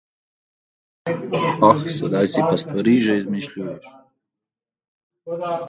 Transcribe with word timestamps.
Oh, 1.67 1.75
sedaj 1.97 2.23
si 2.33 2.41
pa 2.49 2.57
stvari 2.63 2.95
že 3.05 3.19
izmišljuješ. 3.21 3.93